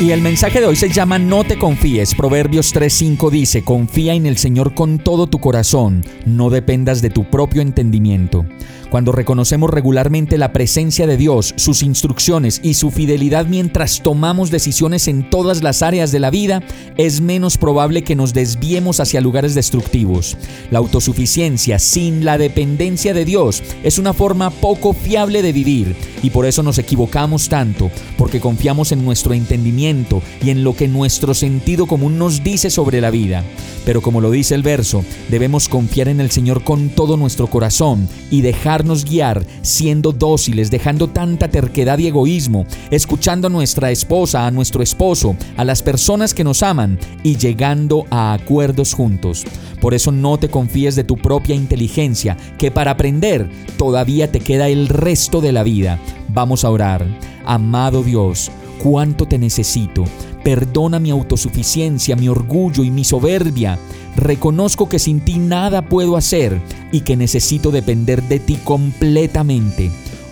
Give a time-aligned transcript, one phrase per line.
[0.00, 2.14] Y el mensaje de hoy se llama No te confíes.
[2.14, 7.28] Proverbios 3:5 dice, Confía en el Señor con todo tu corazón, no dependas de tu
[7.28, 8.46] propio entendimiento.
[8.88, 15.06] Cuando reconocemos regularmente la presencia de Dios, sus instrucciones y su fidelidad mientras tomamos decisiones
[15.06, 16.62] en todas las áreas de la vida,
[16.96, 20.36] es menos probable que nos desviemos hacia lugares destructivos.
[20.70, 26.30] La autosuficiencia sin la dependencia de Dios es una forma poco fiable de vivir y
[26.30, 31.34] por eso nos equivocamos tanto, porque confiamos en nuestro entendimiento y en lo que nuestro
[31.34, 33.44] sentido común nos dice sobre la vida.
[33.84, 38.08] Pero como lo dice el verso, debemos confiar en el Señor con todo nuestro corazón
[38.30, 44.50] y dejarnos guiar, siendo dóciles, dejando tanta terquedad y egoísmo, escuchando a nuestra esposa, a
[44.50, 49.44] nuestro esposo, a las personas que nos aman y llegando a acuerdos juntos.
[49.80, 54.68] Por eso no te confíes de tu propia inteligencia, que para aprender todavía te queda
[54.68, 55.98] el resto de la vida.
[56.28, 57.06] Vamos a orar.
[57.44, 58.50] Amado Dios,
[58.82, 60.04] cuánto te necesito.
[60.44, 63.78] Perdona mi autosuficiencia, mi orgullo y mi soberbia.
[64.16, 66.60] Reconozco que sin ti nada puedo hacer
[66.92, 69.90] y que necesito depender de ti completamente.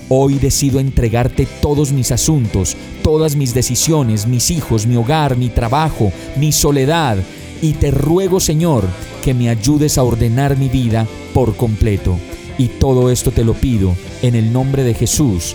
[0.09, 6.13] Hoy decido entregarte todos mis asuntos, todas mis decisiones, mis hijos, mi hogar, mi trabajo,
[6.37, 7.19] mi soledad,
[7.61, 8.85] y te ruego Señor
[9.23, 12.19] que me ayudes a ordenar mi vida por completo.
[12.57, 15.55] Y todo esto te lo pido en el nombre de Jesús.